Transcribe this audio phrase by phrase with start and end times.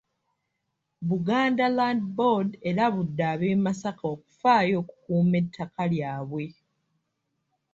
[1.07, 6.45] Buganda Land Board erabudde ab'e Masaka okufaayo okukuuma ettaka lyabwe.